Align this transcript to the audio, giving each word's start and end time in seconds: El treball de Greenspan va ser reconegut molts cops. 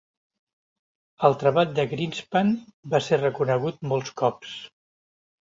El 1.29 1.37
treball 1.43 1.75
de 1.81 1.85
Greenspan 1.91 2.49
va 2.95 3.03
ser 3.09 3.21
reconegut 3.21 3.79
molts 3.93 4.17
cops. 4.25 4.59